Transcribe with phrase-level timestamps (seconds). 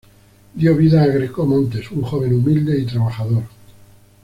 [0.55, 3.43] Dio vida a Greco Montes un joven humilde y trabajador.